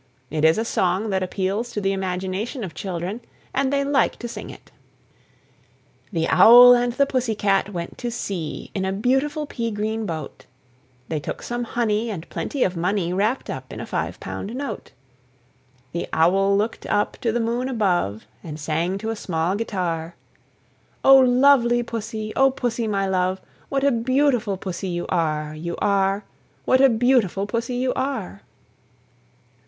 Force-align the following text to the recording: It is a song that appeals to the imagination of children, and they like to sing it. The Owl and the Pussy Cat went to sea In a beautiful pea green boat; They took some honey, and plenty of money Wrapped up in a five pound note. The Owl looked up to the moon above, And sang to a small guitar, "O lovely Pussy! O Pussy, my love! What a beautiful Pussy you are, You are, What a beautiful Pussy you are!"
It 0.31 0.43
is 0.43 0.57
a 0.57 0.65
song 0.65 1.11
that 1.11 1.21
appeals 1.21 1.71
to 1.73 1.79
the 1.79 1.93
imagination 1.93 2.63
of 2.63 2.73
children, 2.73 3.21
and 3.53 3.71
they 3.71 3.83
like 3.83 4.15
to 4.15 4.27
sing 4.27 4.49
it. 4.49 4.71
The 6.11 6.27
Owl 6.27 6.73
and 6.73 6.91
the 6.93 7.05
Pussy 7.05 7.35
Cat 7.35 7.71
went 7.71 7.99
to 7.99 8.09
sea 8.09 8.71
In 8.73 8.83
a 8.83 8.91
beautiful 8.91 9.45
pea 9.45 9.69
green 9.69 10.07
boat; 10.07 10.47
They 11.07 11.19
took 11.19 11.43
some 11.43 11.63
honey, 11.65 12.09
and 12.09 12.27
plenty 12.29 12.63
of 12.63 12.75
money 12.75 13.13
Wrapped 13.13 13.47
up 13.47 13.71
in 13.71 13.79
a 13.79 13.85
five 13.85 14.19
pound 14.19 14.55
note. 14.55 14.91
The 15.91 16.07
Owl 16.13 16.57
looked 16.57 16.87
up 16.87 17.17
to 17.21 17.31
the 17.31 17.39
moon 17.39 17.69
above, 17.69 18.25
And 18.41 18.59
sang 18.59 18.97
to 18.97 19.11
a 19.11 19.15
small 19.15 19.55
guitar, 19.55 20.15
"O 21.05 21.15
lovely 21.15 21.83
Pussy! 21.83 22.33
O 22.35 22.49
Pussy, 22.49 22.87
my 22.87 23.05
love! 23.05 23.39
What 23.69 23.83
a 23.83 23.91
beautiful 23.91 24.57
Pussy 24.57 24.87
you 24.87 25.05
are, 25.09 25.53
You 25.53 25.75
are, 25.77 26.23
What 26.65 26.81
a 26.81 26.89
beautiful 26.89 27.45
Pussy 27.45 27.75
you 27.75 27.93
are!" 27.93 28.41